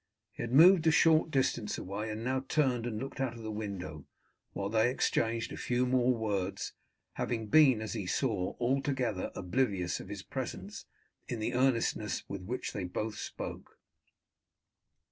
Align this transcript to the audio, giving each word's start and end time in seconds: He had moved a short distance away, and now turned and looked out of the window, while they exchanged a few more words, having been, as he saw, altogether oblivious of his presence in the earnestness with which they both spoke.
He 0.31 0.41
had 0.41 0.51
moved 0.51 0.87
a 0.87 0.91
short 0.91 1.29
distance 1.29 1.77
away, 1.77 2.09
and 2.09 2.23
now 2.23 2.43
turned 2.47 2.87
and 2.87 2.97
looked 2.97 3.19
out 3.21 3.35
of 3.35 3.43
the 3.43 3.51
window, 3.51 4.07
while 4.53 4.67
they 4.67 4.89
exchanged 4.89 5.53
a 5.53 5.57
few 5.57 5.85
more 5.85 6.11
words, 6.11 6.73
having 7.21 7.45
been, 7.49 7.81
as 7.81 7.93
he 7.93 8.07
saw, 8.07 8.55
altogether 8.59 9.29
oblivious 9.35 9.99
of 9.99 10.09
his 10.09 10.23
presence 10.23 10.87
in 11.27 11.37
the 11.37 11.53
earnestness 11.53 12.23
with 12.27 12.41
which 12.41 12.73
they 12.73 12.85
both 12.85 13.19
spoke. 13.19 13.77